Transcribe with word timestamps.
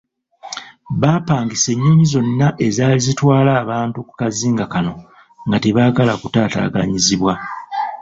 Baapangisa 1.01 1.67
ennyonyi 1.73 2.05
zonna 2.13 2.47
ezaali 2.67 2.99
zitwala 3.07 3.51
abantu 3.63 3.97
ku 4.07 4.13
kazinga 4.19 4.65
kano 4.73 4.93
nga 5.47 5.57
tebaagala 5.63 6.13
kutaataaganyizibwa. 6.21 7.33